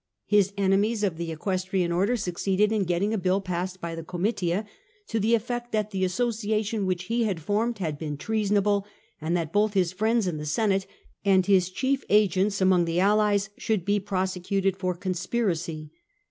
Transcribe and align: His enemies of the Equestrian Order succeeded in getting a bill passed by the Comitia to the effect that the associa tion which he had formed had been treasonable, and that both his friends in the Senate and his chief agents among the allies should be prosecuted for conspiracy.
His 0.25 0.51
enemies 0.57 1.03
of 1.03 1.17
the 1.17 1.31
Equestrian 1.31 1.91
Order 1.91 2.17
succeeded 2.17 2.71
in 2.71 2.85
getting 2.85 3.13
a 3.13 3.19
bill 3.19 3.39
passed 3.39 3.79
by 3.79 3.93
the 3.93 4.03
Comitia 4.03 4.65
to 5.09 5.19
the 5.19 5.35
effect 5.35 5.71
that 5.73 5.91
the 5.91 6.03
associa 6.03 6.65
tion 6.65 6.87
which 6.87 7.03
he 7.03 7.25
had 7.25 7.39
formed 7.39 7.77
had 7.77 7.99
been 7.99 8.17
treasonable, 8.17 8.87
and 9.21 9.37
that 9.37 9.53
both 9.53 9.75
his 9.75 9.93
friends 9.93 10.25
in 10.25 10.37
the 10.37 10.45
Senate 10.47 10.87
and 11.23 11.45
his 11.45 11.69
chief 11.69 12.03
agents 12.09 12.61
among 12.61 12.85
the 12.85 12.99
allies 12.99 13.51
should 13.59 13.85
be 13.85 13.99
prosecuted 13.99 14.75
for 14.75 14.95
conspiracy. 14.95 15.91